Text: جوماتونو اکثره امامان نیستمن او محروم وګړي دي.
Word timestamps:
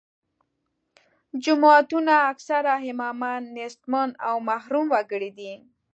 جوماتونو 1.43 2.15
اکثره 2.31 2.73
امامان 2.91 3.41
نیستمن 3.57 4.09
او 4.27 4.35
محروم 4.49 4.85
وګړي 4.93 5.31
دي. 5.37 5.51